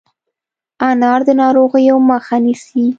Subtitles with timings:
[0.89, 2.83] انار د ناروغیو مخه نیسي.